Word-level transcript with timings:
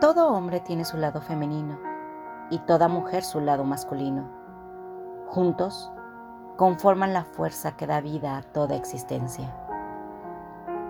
Todo 0.00 0.28
hombre 0.28 0.60
tiene 0.60 0.86
su 0.86 0.96
lado 0.96 1.20
femenino 1.20 1.78
y 2.48 2.58
toda 2.60 2.88
mujer 2.88 3.22
su 3.22 3.38
lado 3.38 3.64
masculino. 3.64 4.30
Juntos 5.26 5.92
conforman 6.56 7.12
la 7.12 7.24
fuerza 7.24 7.76
que 7.76 7.86
da 7.86 8.00
vida 8.00 8.38
a 8.38 8.42
toda 8.42 8.76
existencia. 8.76 9.54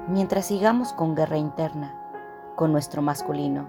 Mientras 0.06 0.46
sigamos 0.46 0.92
con 0.92 1.16
guerra 1.16 1.38
interna, 1.38 1.92
con 2.54 2.70
nuestro 2.70 3.02
masculino, 3.02 3.66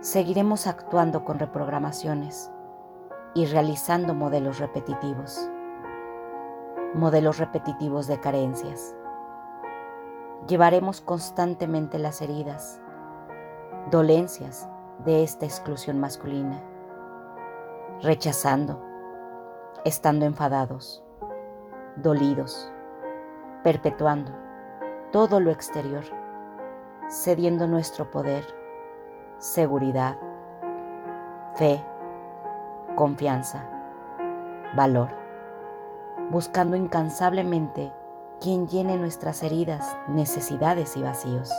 seguiremos 0.00 0.66
actuando 0.66 1.24
con 1.24 1.38
reprogramaciones 1.38 2.50
y 3.32 3.46
realizando 3.46 4.12
modelos 4.12 4.58
repetitivos, 4.58 5.48
modelos 6.92 7.38
repetitivos 7.38 8.08
de 8.08 8.20
carencias. 8.20 8.94
Llevaremos 10.46 11.00
constantemente 11.00 11.98
las 11.98 12.20
heridas, 12.20 12.82
dolencias 13.90 14.68
de 15.04 15.22
esta 15.22 15.44
exclusión 15.44 16.00
masculina, 16.00 16.62
rechazando, 18.02 18.82
estando 19.84 20.24
enfadados, 20.24 21.04
dolidos, 21.96 22.72
perpetuando 23.62 24.32
todo 25.12 25.40
lo 25.40 25.50
exterior, 25.50 26.04
cediendo 27.08 27.66
nuestro 27.66 28.10
poder, 28.10 28.44
seguridad, 29.38 30.16
fe, 31.56 31.84
confianza, 32.96 33.68
valor, 34.74 35.10
buscando 36.30 36.76
incansablemente 36.76 37.92
quien 38.40 38.66
llene 38.66 38.96
nuestras 38.96 39.42
heridas, 39.42 39.96
necesidades 40.08 40.96
y 40.96 41.02
vacíos. 41.02 41.52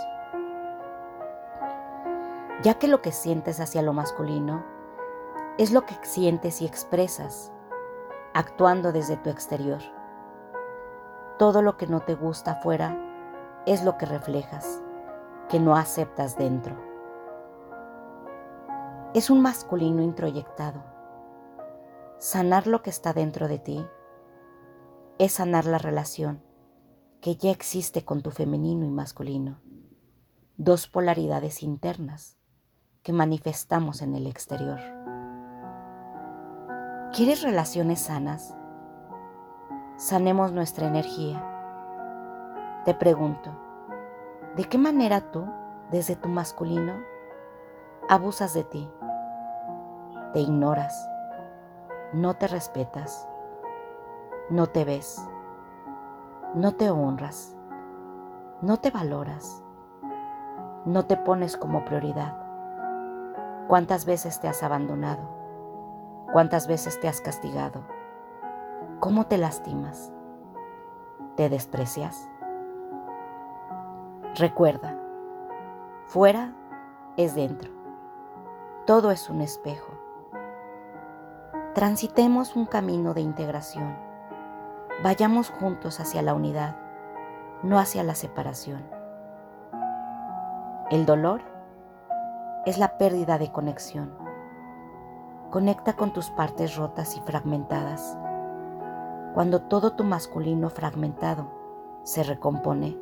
Ya 2.63 2.75
que 2.75 2.87
lo 2.87 3.01
que 3.01 3.11
sientes 3.11 3.59
hacia 3.59 3.81
lo 3.81 3.93
masculino 3.93 4.65
es 5.57 5.71
lo 5.71 5.85
que 5.85 5.95
sientes 6.03 6.61
y 6.61 6.65
expresas, 6.65 7.51
actuando 8.33 8.91
desde 8.91 9.17
tu 9.17 9.29
exterior. 9.29 9.81
Todo 11.37 11.61
lo 11.61 11.77
que 11.77 11.87
no 11.87 12.01
te 12.01 12.15
gusta 12.15 12.51
afuera 12.51 12.97
es 13.65 13.83
lo 13.83 13.97
que 13.97 14.05
reflejas, 14.05 14.81
que 15.49 15.59
no 15.59 15.75
aceptas 15.75 16.37
dentro. 16.37 16.75
Es 19.13 19.29
un 19.29 19.41
masculino 19.41 20.01
introyectado 20.01 20.95
Sanar 22.17 22.65
lo 22.65 22.81
que 22.81 22.89
está 22.89 23.11
dentro 23.13 23.47
de 23.49 23.59
ti 23.59 23.85
es 25.19 25.33
sanar 25.33 25.65
la 25.65 25.77
relación 25.77 26.41
que 27.19 27.35
ya 27.35 27.51
existe 27.51 28.05
con 28.05 28.21
tu 28.21 28.31
femenino 28.31 28.85
y 28.85 28.89
masculino, 28.89 29.59
dos 30.55 30.87
polaridades 30.87 31.61
internas 31.61 32.37
que 33.05 33.13
manifestamos 33.13 34.01
en 34.01 34.15
el 34.15 34.27
exterior. 34.27 34.81
¿Quieres 37.13 37.41
relaciones 37.41 38.01
sanas? 38.01 38.53
Sanemos 39.95 40.51
nuestra 40.51 40.87
energía. 40.87 41.41
Te 42.83 42.93
pregunto, 42.93 43.51
¿de 44.57 44.65
qué 44.65 44.77
manera 44.77 45.31
tú, 45.31 45.45
desde 45.89 46.17
tu 46.17 46.27
masculino, 46.27 46.95
abusas 48.09 48.53
de 48.53 48.65
ti? 48.65 48.89
Te 50.33 50.41
ignoras 50.41 51.07
no 52.15 52.35
te 52.35 52.47
respetas, 52.47 53.27
no 54.49 54.67
te 54.67 54.85
ves, 54.85 55.21
no 56.53 56.73
te 56.73 56.89
honras, 56.89 57.57
no 58.61 58.77
te 58.77 58.89
valoras, 58.89 59.61
no 60.85 61.05
te 61.05 61.17
pones 61.17 61.57
como 61.57 61.83
prioridad. 61.83 62.44
¿Cuántas 63.67 64.05
veces 64.05 64.39
te 64.39 64.47
has 64.47 64.63
abandonado? 64.63 65.27
¿Cuántas 66.31 66.67
veces 66.67 66.99
te 66.99 67.07
has 67.07 67.21
castigado? 67.21 67.83
¿Cómo 68.99 69.27
te 69.27 69.37
lastimas? 69.37 70.11
¿Te 71.35 71.49
desprecias? 71.49 72.29
Recuerda, 74.35 74.97
fuera 76.05 76.53
es 77.17 77.35
dentro. 77.35 77.71
Todo 78.85 79.11
es 79.11 79.29
un 79.29 79.41
espejo 79.41 80.05
transitemos 81.75 82.55
un 82.55 82.65
camino 82.65 83.13
de 83.13 83.19
integración. 83.19 83.97
Vayamos 85.03 85.49
juntos 85.49 85.99
hacia 85.99 86.21
la 86.21 86.33
unidad, 86.33 86.77
no 87.63 87.77
hacia 87.79 88.01
la 88.01 88.15
separación. 88.15 88.81
El 90.89 91.05
dolor 91.05 91.41
es 92.65 92.77
la 92.77 92.97
pérdida 92.97 93.37
de 93.37 93.51
conexión. 93.51 94.17
Conecta 95.51 95.93
con 95.93 96.13
tus 96.13 96.29
partes 96.29 96.75
rotas 96.75 97.15
y 97.15 97.21
fragmentadas. 97.21 98.17
Cuando 99.33 99.61
todo 99.61 99.93
tu 99.93 100.03
masculino 100.03 100.69
fragmentado 100.69 101.47
se 102.03 102.23
recompone, 102.23 102.97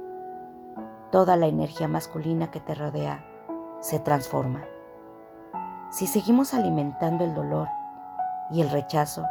toda 1.12 1.36
la 1.36 1.48
energía 1.48 1.88
masculina 1.88 2.52
que 2.52 2.60
te 2.60 2.76
rodea 2.76 3.24
se 3.80 4.00
transforma. 4.00 4.66
Si 5.92 6.08
seguimos 6.08 6.54
alimentando 6.54 7.24
el 7.24 7.34
dolor, 7.34 7.68
y 8.54 8.62
el 8.62 8.70
rechazo 8.70 9.26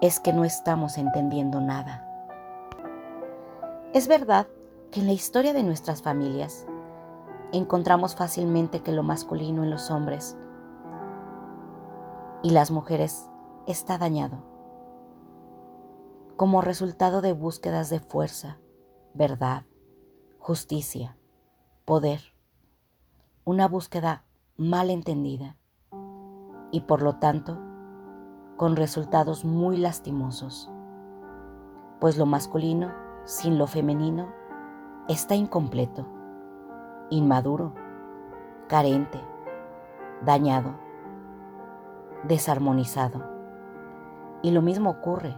es 0.00 0.20
que 0.20 0.32
no 0.32 0.44
estamos 0.44 0.96
entendiendo 0.96 1.60
nada. 1.60 2.06
Es 3.92 4.08
verdad 4.08 4.46
que 4.90 5.00
en 5.00 5.06
la 5.06 5.12
historia 5.12 5.52
de 5.52 5.62
nuestras 5.62 6.02
familias 6.02 6.66
encontramos 7.52 8.14
fácilmente 8.14 8.82
que 8.82 8.92
lo 8.92 9.02
masculino 9.02 9.64
en 9.64 9.70
los 9.70 9.90
hombres 9.90 10.36
y 12.42 12.50
las 12.50 12.70
mujeres 12.70 13.28
está 13.66 13.98
dañado. 13.98 14.42
Como 16.36 16.62
resultado 16.62 17.20
de 17.20 17.32
búsquedas 17.32 17.90
de 17.90 18.00
fuerza, 18.00 18.58
verdad, 19.14 19.64
justicia, 20.38 21.16
poder, 21.84 22.20
una 23.44 23.68
búsqueda 23.68 24.24
mal 24.56 24.90
entendida 24.90 25.56
y 26.70 26.82
por 26.82 27.02
lo 27.02 27.16
tanto 27.16 27.58
con 28.56 28.76
resultados 28.76 29.44
muy 29.44 29.76
lastimosos, 29.76 30.70
pues 32.00 32.16
lo 32.16 32.26
masculino 32.26 32.92
sin 33.24 33.58
lo 33.58 33.66
femenino 33.66 34.32
está 35.08 35.34
incompleto, 35.34 36.06
inmaduro, 37.10 37.72
carente, 38.68 39.20
dañado, 40.24 40.74
desarmonizado. 42.24 43.22
Y 44.42 44.52
lo 44.52 44.62
mismo 44.62 44.90
ocurre 44.90 45.36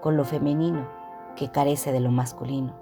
con 0.00 0.16
lo 0.16 0.24
femenino 0.24 0.86
que 1.34 1.50
carece 1.50 1.92
de 1.92 2.00
lo 2.00 2.10
masculino. 2.10 2.74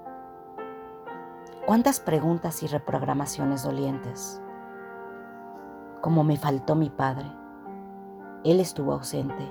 ¿Cuántas 1.67 2.01
preguntas 2.01 2.63
y 2.63 2.67
reprogramaciones 2.67 3.63
dolientes? 3.63 4.43
Como 6.01 6.25
me 6.25 6.37
faltó 6.37 6.75
mi 6.75 6.91
padre, 6.91 7.31
él 8.43 8.59
estuvo 8.59 8.93
ausente, 8.93 9.47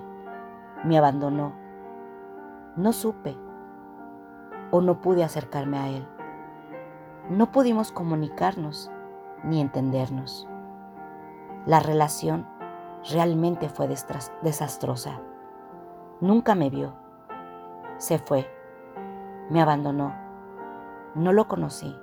me 0.84 0.98
abandonó. 0.98 1.53
No 2.75 2.92
supe 2.92 3.38
o 4.72 4.81
no 4.81 5.00
pude 5.00 5.24
acercarme 5.24 5.78
a 5.78 5.90
Él. 5.90 6.08
No 7.30 7.52
pudimos 7.52 7.92
comunicarnos 7.92 8.90
ni 9.44 9.62
entendernos. 9.62 10.48
La 11.68 11.80
relación 11.80 12.48
realmente 13.12 13.70
fue 13.70 13.88
desastrosa. 13.88 15.22
Nunca 16.22 16.56
me 16.56 16.72
vio. 16.72 16.96
Se 17.98 18.18
fue. 18.18 18.50
Me 19.52 19.62
abandonó. 19.62 20.12
No 21.14 21.32
lo 21.32 21.48
conocí. 21.48 21.96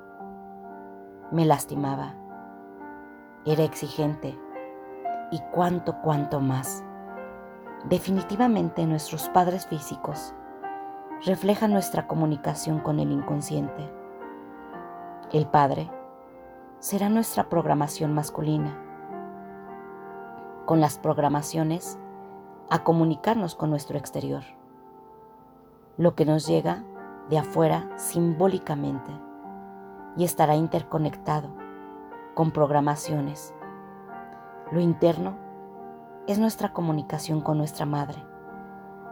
Me 1.33 1.45
lastimaba. 1.45 2.15
Era 3.45 3.65
exigente 3.65 4.39
y 5.33 5.41
cuánto, 5.53 6.01
cuánto 6.03 6.39
más. 6.39 6.85
Definitivamente 7.89 8.87
nuestros 8.87 9.29
padres 9.31 9.67
físicos 9.67 10.37
reflejan 11.25 11.73
nuestra 11.73 12.07
comunicación 12.07 12.79
con 12.79 13.01
el 13.01 13.11
inconsciente. 13.11 13.96
El 15.33 15.47
Padre 15.47 15.91
será 16.79 17.09
nuestra 17.09 17.49
programación 17.49 18.15
masculina, 18.15 18.77
con 20.65 20.81
las 20.81 20.99
programaciones 20.99 21.99
a 22.71 22.83
comunicarnos 22.85 23.55
con 23.55 23.71
nuestro 23.71 23.99
exterior, 23.99 24.43
lo 25.97 26.15
que 26.15 26.25
nos 26.25 26.47
llega 26.47 26.83
de 27.29 27.39
afuera 27.39 27.89
simbólicamente 27.97 29.11
y 30.17 30.25
estará 30.25 30.57
interconectado 30.57 31.49
con 32.35 32.51
programaciones 32.51 33.55
lo 34.73 34.81
interno 34.81 35.37
es 36.27 36.41
nuestra 36.41 36.73
comunicación 36.73 37.41
con 37.41 37.57
nuestra 37.57 37.87
madre. 37.87 38.21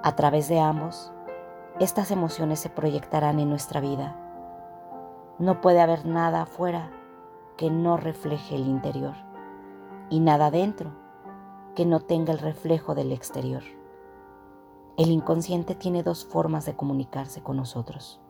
A 0.02 0.17
través 0.17 0.49
de 0.49 0.58
ambos, 0.58 1.12
estas 1.78 2.10
emociones 2.10 2.58
se 2.58 2.70
proyectarán 2.70 3.38
en 3.38 3.50
nuestra 3.50 3.81
vida. 3.81 4.17
No 5.38 5.60
puede 5.60 5.81
haber 5.81 6.06
nada 6.06 6.42
afuera 6.42 6.90
que 7.56 7.70
no 7.70 7.96
refleje 7.96 8.54
el 8.54 8.66
interior 8.66 9.14
y 10.10 10.20
nada 10.20 10.50
dentro 10.50 10.92
que 11.75 11.84
no 11.84 12.00
tenga 12.00 12.32
el 12.32 12.38
reflejo 12.38 12.94
del 12.94 13.10
exterior. 13.10 13.62
El 14.96 15.10
inconsciente 15.10 15.75
tiene 15.75 16.04
dos 16.04 16.25
formas 16.25 16.66
de 16.66 16.76
comunicarse 16.76 17.42
con 17.42 17.56
nosotros. 17.56 18.20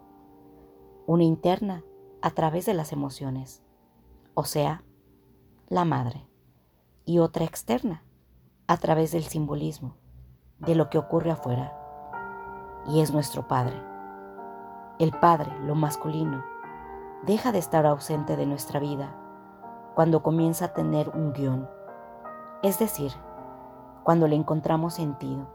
Una 1.06 1.24
interna 1.24 1.84
a 2.22 2.30
través 2.30 2.64
de 2.64 2.72
las 2.72 2.92
emociones, 2.92 3.62
o 4.32 4.44
sea, 4.44 4.82
la 5.68 5.84
madre, 5.84 6.26
y 7.04 7.18
otra 7.18 7.44
externa 7.44 8.02
a 8.66 8.78
través 8.78 9.12
del 9.12 9.24
simbolismo, 9.24 9.96
de 10.58 10.74
lo 10.74 10.88
que 10.88 10.96
ocurre 10.96 11.30
afuera, 11.30 11.76
y 12.86 13.00
es 13.00 13.12
nuestro 13.12 13.46
Padre. 13.46 13.76
El 14.98 15.10
Padre, 15.10 15.52
lo 15.66 15.74
masculino, 15.74 16.42
deja 17.24 17.52
de 17.52 17.58
estar 17.58 17.86
ausente 17.86 18.36
de 18.36 18.46
nuestra 18.46 18.80
vida 18.80 19.14
cuando 19.94 20.22
comienza 20.22 20.66
a 20.66 20.74
tener 20.74 21.08
un 21.10 21.32
guion, 21.32 21.68
es 22.62 22.78
decir, 22.78 23.12
cuando 24.02 24.28
le 24.28 24.36
encontramos 24.36 24.94
sentido. 24.94 25.46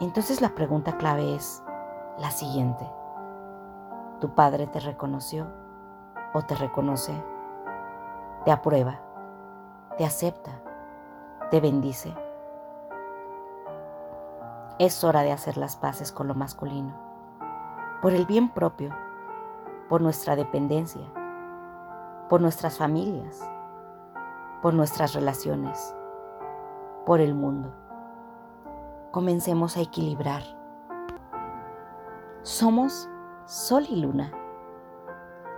Entonces 0.00 0.40
la 0.40 0.50
pregunta 0.50 0.96
clave 0.98 1.34
es 1.34 1.62
la 2.18 2.30
siguiente. 2.30 2.84
¿Tu 4.20 4.34
padre 4.34 4.66
te 4.66 4.80
reconoció 4.80 5.46
o 6.34 6.42
te 6.42 6.54
reconoce? 6.54 7.14
¿Te 8.44 8.50
aprueba? 8.50 9.00
¿Te 9.96 10.04
acepta? 10.04 10.50
¿Te 11.50 11.60
bendice? 11.60 12.14
Es 14.78 15.02
hora 15.04 15.22
de 15.22 15.32
hacer 15.32 15.56
las 15.56 15.76
paces 15.76 16.12
con 16.12 16.28
lo 16.28 16.34
masculino, 16.34 16.94
por 18.02 18.12
el 18.12 18.26
bien 18.26 18.48
propio, 18.50 18.94
por 19.88 20.00
nuestra 20.00 20.36
dependencia, 20.36 21.02
por 22.28 22.40
nuestras 22.40 22.78
familias, 22.78 23.40
por 24.62 24.74
nuestras 24.74 25.14
relaciones, 25.14 25.94
por 27.06 27.20
el 27.20 27.34
mundo. 27.34 27.72
Comencemos 29.10 29.76
a 29.76 29.80
equilibrar. 29.80 30.42
Somos 32.42 33.08
sol 33.46 33.86
y 33.88 33.96
luna, 34.00 34.32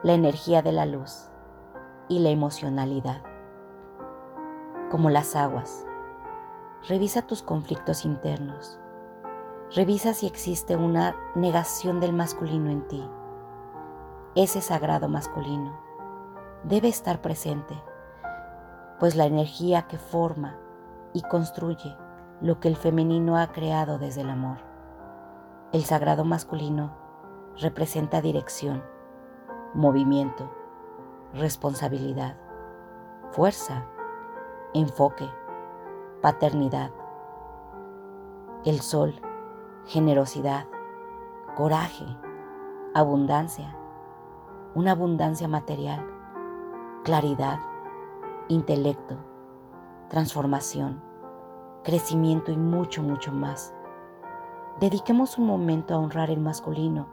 la 0.03 0.15
energía 0.15 0.63
de 0.63 0.73
la 0.73 0.87
luz 0.87 1.29
y 2.09 2.21
la 2.21 2.31
emocionalidad. 2.31 3.23
Como 4.91 5.11
las 5.11 5.37
aguas, 5.37 5.87
revisa 6.89 7.23
tus 7.23 7.43
conflictos 7.43 8.05
internos 8.05 8.81
Revisa 9.73 10.15
si 10.15 10.27
existe 10.27 10.75
una 10.75 11.15
negación 11.37 12.01
del 12.01 12.13
masculino 12.13 12.71
en 12.71 12.89
ti. 12.89 13.09
Ese 14.35 14.61
sagrado 14.61 15.09
masculino 15.09 15.73
debe 16.65 16.89
estar 16.89 17.21
presente, 17.21 17.75
pues 18.99 19.17
la 19.17 19.25
energía 19.27 19.83
que 19.89 19.99
forma 19.99 20.57
y 21.13 21.23
construye 21.23 21.97
lo 22.41 22.61
que 22.61 22.69
el 22.69 22.77
femenino 22.77 23.37
ha 23.37 23.53
creado 23.53 23.99
desde 23.99 24.21
el 24.21 24.31
amor. 24.31 24.59
El 25.73 25.85
sagrado 25.85 26.25
masculino 26.25 26.97
representa 27.59 28.21
dirección, 28.21 28.83
movimiento, 29.75 30.51
responsabilidad, 31.35 32.37
fuerza, 33.33 33.87
enfoque, 34.75 35.29
paternidad. 36.21 36.91
El 38.65 38.81
sol 38.81 39.15
generosidad, 39.87 40.67
coraje, 41.57 42.07
abundancia, 42.95 43.77
una 44.73 44.93
abundancia 44.93 45.49
material, 45.49 46.07
claridad, 47.03 47.59
intelecto, 48.47 49.17
transformación, 50.09 51.03
crecimiento 51.83 52.53
y 52.53 52.57
mucho, 52.57 53.03
mucho 53.03 53.33
más. 53.33 53.75
Dediquemos 54.79 55.39
un 55.39 55.47
momento 55.49 55.93
a 55.93 55.99
honrar 55.99 56.31
el 56.31 56.39
masculino 56.39 57.09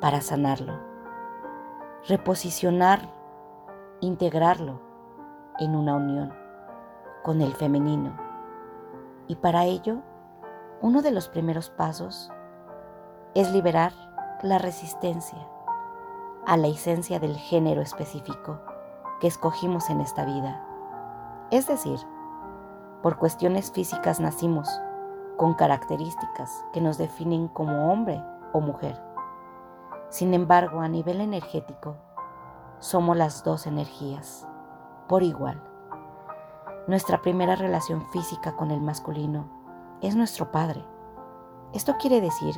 para 0.00 0.20
sanarlo, 0.20 0.72
reposicionar, 2.08 3.12
integrarlo 4.00 4.80
en 5.60 5.76
una 5.76 5.94
unión 5.94 6.34
con 7.22 7.42
el 7.42 7.52
femenino. 7.54 8.16
Y 9.28 9.36
para 9.36 9.66
ello, 9.66 9.98
uno 10.82 11.00
de 11.00 11.12
los 11.12 11.28
primeros 11.28 11.70
pasos 11.70 12.32
es 13.36 13.52
liberar 13.52 13.92
la 14.42 14.58
resistencia 14.58 15.38
a 16.46 16.56
la 16.56 16.68
esencia 16.68 17.18
del 17.18 17.36
género 17.36 17.82
específico 17.82 18.60
que 19.20 19.26
escogimos 19.26 19.90
en 19.90 20.00
esta 20.00 20.24
vida. 20.24 20.64
Es 21.50 21.66
decir, 21.66 21.98
por 23.02 23.18
cuestiones 23.18 23.72
físicas 23.72 24.20
nacimos 24.20 24.68
con 25.36 25.54
características 25.54 26.64
que 26.72 26.80
nos 26.80 26.98
definen 26.98 27.48
como 27.48 27.92
hombre 27.92 28.22
o 28.52 28.60
mujer. 28.60 28.96
Sin 30.08 30.34
embargo, 30.34 30.80
a 30.80 30.88
nivel 30.88 31.20
energético, 31.20 31.96
somos 32.78 33.16
las 33.16 33.42
dos 33.42 33.66
energías, 33.66 34.46
por 35.08 35.24
igual. 35.24 35.60
Nuestra 36.86 37.22
primera 37.22 37.56
relación 37.56 38.06
física 38.10 38.54
con 38.54 38.70
el 38.70 38.80
masculino 38.80 39.48
es 40.00 40.14
nuestro 40.14 40.52
Padre. 40.52 40.84
Esto 41.72 41.96
quiere 41.98 42.20
decir 42.20 42.54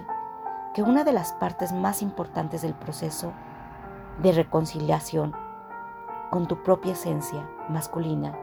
que 0.75 0.83
una 0.83 1.05
de 1.05 1.13
las 1.13 1.33
partes 1.33 1.73
más 1.73 2.03
importantes 2.03 2.61
del 2.61 2.75
proceso 2.75 3.33
de 4.19 4.33
reconciliación 4.33 5.35
con 6.31 6.47
tu 6.49 6.63
propia 6.63 6.93
esencia 6.93 7.49
masculina 7.69 8.37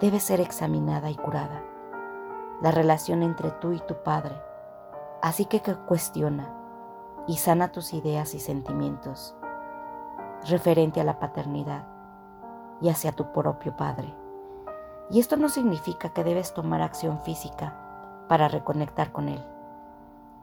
debe 0.00 0.20
ser 0.20 0.40
examinada 0.40 1.10
y 1.10 1.16
curada. 1.16 1.62
La 2.62 2.70
relación 2.70 3.22
entre 3.22 3.50
tú 3.50 3.72
y 3.72 3.80
tu 3.80 4.02
Padre. 4.02 4.40
Así 5.20 5.46
que 5.46 5.60
cuestiona 5.60 6.54
y 7.26 7.36
sana 7.36 7.72
tus 7.72 7.92
ideas 7.92 8.34
y 8.34 8.40
sentimientos 8.40 9.34
referente 10.48 11.00
a 11.00 11.04
la 11.04 11.18
paternidad 11.18 11.84
y 12.80 12.88
hacia 12.88 13.12
tu 13.12 13.32
propio 13.32 13.76
Padre. 13.76 14.14
Y 15.10 15.18
esto 15.18 15.36
no 15.36 15.48
significa 15.48 16.10
que 16.10 16.22
debes 16.22 16.54
tomar 16.54 16.82
acción 16.82 17.20
física 17.22 17.76
para 18.28 18.46
reconectar 18.46 19.10
con 19.10 19.28
Él. 19.28 19.44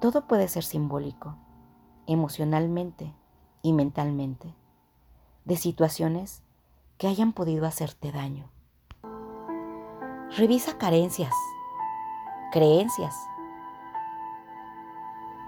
Todo 0.02 0.28
puede 0.28 0.50
ser 0.50 0.64
simbólico, 0.64 1.36
emocionalmente 2.08 3.16
y 3.66 3.74
mentalmente, 3.74 4.54
de 5.46 5.58
situaciones 5.58 6.44
que 7.00 7.08
hayan 7.08 7.34
podido 7.34 7.66
hacerte 7.66 8.12
daño. 8.12 8.48
Revisa 10.38 10.78
carencias, 10.78 11.34
creencias 12.52 13.16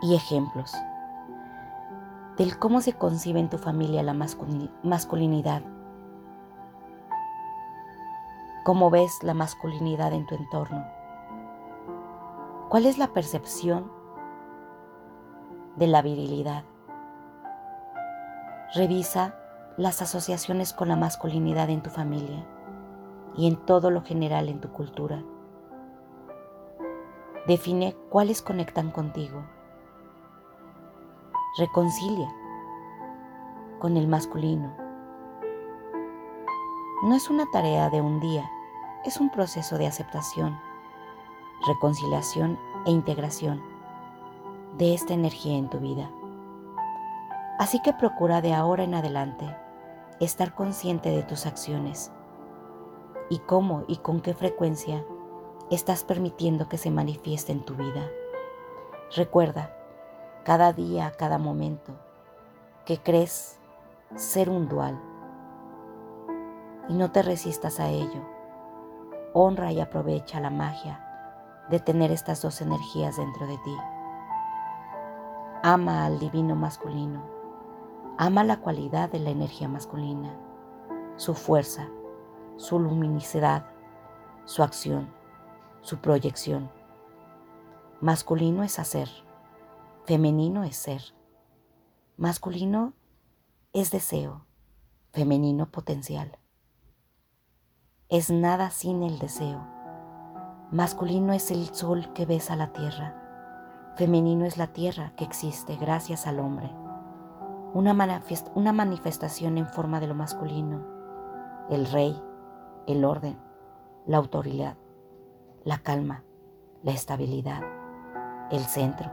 y 0.02 0.16
ejemplos 0.16 0.74
del 2.38 2.58
cómo 2.58 2.82
se 2.82 2.94
concibe 2.94 3.40
en 3.40 3.50
tu 3.50 3.60
familia 3.60 4.02
la 4.02 4.14
masculinidad, 4.14 5.62
cómo 8.66 8.90
ves 8.90 9.12
la 9.22 9.36
masculinidad 9.36 10.14
en 10.14 10.26
tu 10.26 10.34
entorno 10.34 10.86
¿Cuál 12.70 12.86
es 12.88 12.98
la 12.98 13.14
percepción 13.14 13.90
de 15.76 15.86
la 15.86 16.02
virilidad? 16.02 16.64
Revisa 18.74 19.36
las 19.78 20.02
asociaciones 20.02 20.74
con 20.74 20.88
la 20.88 20.96
masculinidad 20.96 21.70
en 21.70 21.82
tu 21.82 21.90
familia 21.90 22.46
y 23.36 23.48
en 23.48 23.56
todo 23.56 23.92
lo 23.92 24.04
general 24.04 24.50
en 24.50 24.60
tu 24.60 24.70
cultura. 24.70 25.24
Define 27.48 27.96
cuáles 28.10 28.42
conectan 28.42 28.92
contigo. 28.92 29.44
Reconcilia 31.58 32.34
con 33.80 33.96
el 33.98 34.08
masculino. 34.08 34.76
No 37.04 37.16
es 37.16 37.30
una 37.30 37.46
tarea 37.52 37.90
de 37.90 38.02
un 38.02 38.20
día, 38.20 38.50
es 39.06 39.20
un 39.20 39.30
proceso 39.30 39.78
de 39.78 39.88
aceptación 39.88 40.60
reconciliación 41.66 42.60
e 42.86 42.92
integración 42.92 43.62
de 44.78 44.94
esta 44.94 45.14
energía 45.14 45.58
en 45.58 45.70
tu 45.70 45.80
vida. 45.80 46.10
Así 47.58 47.82
que 47.82 47.94
procura 47.94 48.42
de 48.42 48.54
ahora 48.54 48.84
en 48.84 48.94
adelante 48.94 49.46
estar 50.20 50.54
consciente 50.54 51.10
de 51.10 51.24
tus 51.24 51.46
acciones 51.46 52.12
y 53.30 53.40
cómo 53.40 53.84
y 53.88 53.98
con 53.98 54.22
qué 54.22 54.34
frecuencia 54.34 55.04
estás 55.72 56.04
permitiendo 56.04 56.70
que 56.70 56.78
se 56.78 56.92
manifieste 56.92 57.52
en 57.52 57.66
tu 57.66 57.76
vida. 57.76 58.08
Recuerda, 59.16 59.76
cada 60.44 60.72
día, 60.72 61.12
cada 61.18 61.38
momento, 61.38 61.94
que 62.86 63.00
crees 63.00 63.60
ser 64.16 64.50
un 64.50 64.70
dual 64.70 65.00
y 66.88 66.94
no 66.94 67.12
te 67.12 67.22
resistas 67.22 67.80
a 67.80 67.90
ello. 67.90 68.22
Honra 69.34 69.72
y 69.72 69.82
aprovecha 69.82 70.40
la 70.40 70.50
magia 70.50 71.04
de 71.70 71.80
tener 71.80 72.12
estas 72.12 72.42
dos 72.42 72.62
energías 72.62 73.18
dentro 73.18 73.46
de 73.46 73.58
ti. 73.58 73.78
Ama 75.64 76.06
al 76.06 76.18
divino 76.20 76.56
masculino. 76.56 77.37
Ama 78.18 78.44
la 78.44 78.62
cualidad 78.62 79.12
de 79.12 79.20
la 79.20 79.30
energía 79.30 79.68
masculina 79.68 80.48
su 81.18 81.34
fuerza, 81.34 81.90
su 82.58 82.80
luminosidad, 82.80 83.66
su 84.46 84.64
acción, 84.64 85.12
su 85.82 85.98
proyección. 85.98 86.72
Masculino 88.00 88.64
es 88.64 88.80
hacer, 88.80 89.10
femenino 90.06 90.64
es 90.64 90.78
ser. 90.78 91.02
Masculino 92.16 92.94
es 93.74 93.92
deseo, 93.92 94.46
femenino 95.12 95.70
potencial. 95.72 96.38
Es 98.10 98.30
nada 98.30 98.70
sin 98.70 99.04
el 99.04 99.20
deseo. 99.20 99.68
Masculino 100.72 101.34
es 101.34 101.52
el 101.52 101.74
sol 101.74 102.14
que 102.14 102.26
besa 102.26 102.56
la 102.56 102.74
tierra. 102.74 103.94
Femenino 103.96 104.46
es 104.46 104.58
la 104.58 104.68
tierra 104.68 105.16
que 105.16 105.24
existe 105.24 105.76
gracias 105.76 106.28
al 106.28 106.40
hombre. 106.40 106.72
Una, 107.74 108.22
una 108.56 108.74
manifestación 108.74 109.58
en 109.58 109.68
forma 109.68 110.00
de 110.00 110.08
lo 110.08 110.16
masculino. 110.16 110.86
El 111.70 111.86
rey, 111.86 112.22
el 112.88 113.06
orden, 113.06 113.38
la 114.06 114.18
autoridad, 114.18 114.78
la 115.64 115.80
calma, 115.80 116.24
la 116.84 116.92
estabilidad, 116.92 117.62
el 118.52 118.62
centro, 118.62 119.12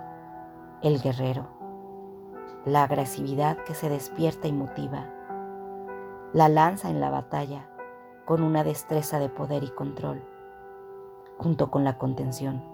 el 0.82 1.00
guerrero 1.00 1.54
la 2.64 2.84
agresividad 2.84 3.58
que 3.64 3.74
se 3.74 3.90
despierta 3.90 4.48
y 4.48 4.52
motiva, 4.52 5.06
la 6.32 6.48
lanza 6.48 6.88
en 6.88 6.98
la 6.98 7.10
batalla 7.10 7.68
con 8.24 8.42
una 8.42 8.64
destreza 8.64 9.18
de 9.18 9.28
poder 9.28 9.64
y 9.64 9.68
control, 9.68 10.24
junto 11.36 11.70
con 11.70 11.84
la 11.84 11.98
contención. 11.98 12.64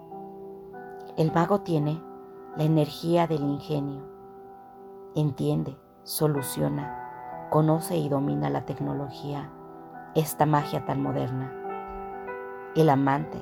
El 1.17 1.33
mago 1.33 1.59
tiene 1.59 2.01
la 2.55 2.63
energía 2.63 3.27
del 3.27 3.41
ingenio, 3.41 4.01
entiende, 5.15 5.77
soluciona, 6.03 7.47
conoce 7.49 7.97
y 7.97 8.09
domina 8.09 8.49
la 8.49 8.65
tecnología, 8.65 9.51
esta 10.15 10.45
magia 10.45 10.85
tan 10.85 11.01
moderna. 11.01 11.53
El 12.75 12.89
amante, 12.89 13.37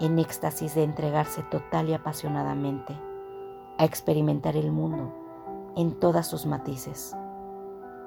en 0.00 0.18
éxtasis 0.18 0.74
de 0.74 0.82
entregarse 0.82 1.42
total 1.44 1.88
y 1.88 1.94
apasionadamente 1.94 2.98
a 3.78 3.84
experimentar 3.84 4.56
el 4.56 4.70
mundo 4.70 5.14
en 5.76 5.98
todas 5.98 6.26
sus 6.26 6.46
matices. 6.46 7.16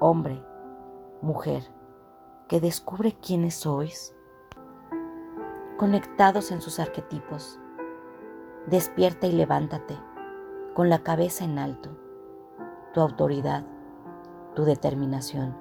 Hombre, 0.00 0.42
mujer, 1.20 1.64
que 2.48 2.60
descubre 2.60 3.12
quiénes 3.12 3.54
sois, 3.54 4.14
conectados 5.78 6.50
en 6.50 6.60
sus 6.60 6.78
arquetipos. 6.78 7.58
Despierta 8.66 9.26
y 9.26 9.32
levántate, 9.32 9.96
con 10.74 10.88
la 10.88 11.02
cabeza 11.02 11.44
en 11.44 11.58
alto, 11.58 11.90
tu 12.92 13.00
autoridad, 13.00 13.64
tu 14.54 14.64
determinación, 14.64 15.56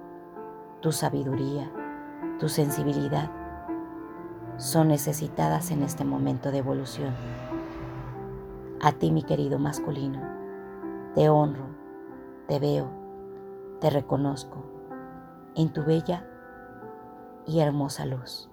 tu 0.82 0.92
sabiduría, 0.92 1.72
tu 2.40 2.50
sensibilidad 2.50 3.32
son 4.58 4.90
necesitadas 4.90 5.72
en 5.72 5.84
este 5.84 6.04
momento 6.06 6.52
de 6.52 6.58
evolución. 6.58 7.14
A 8.82 8.92
ti, 8.92 9.12
mi 9.12 9.24
querido 9.24 9.60
masculino, 9.60 10.22
te 11.16 11.30
honro 11.30 11.80
te 12.50 12.58
veo, 12.58 12.90
te 13.80 13.92
reconozco 13.92 14.66
en 15.56 15.72
tu 15.72 15.84
bella 15.84 16.26
y 17.46 17.60
hermosa 17.60 18.08
luz. 18.08 18.49